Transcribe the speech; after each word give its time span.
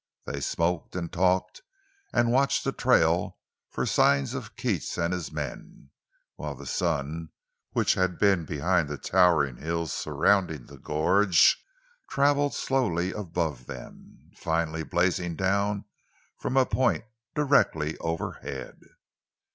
They 0.25 0.41
smoked 0.41 0.95
and 0.95 1.13
talked 1.13 1.61
and 2.11 2.31
watched 2.31 2.63
the 2.63 2.71
trail 2.71 3.37
for 3.69 3.85
signs 3.85 4.33
of 4.33 4.55
Keats 4.55 4.97
and 4.97 5.13
his 5.13 5.31
men; 5.31 5.91
while 6.37 6.55
the 6.55 6.65
sun, 6.65 7.29
which 7.73 7.93
had 7.93 8.17
been 8.17 8.43
behind 8.45 8.89
the 8.89 8.97
towering 8.97 9.57
hills 9.57 9.93
surrounding 9.93 10.65
the 10.65 10.79
gorge, 10.79 11.63
traveled 12.09 12.55
slowly 12.55 13.11
above 13.11 13.67
them, 13.67 14.31
finally 14.35 14.81
blazing 14.81 15.35
down 15.35 15.85
from 16.35 16.57
a 16.57 16.65
point 16.65 17.03
directly 17.35 17.95
overhead. 17.99 18.79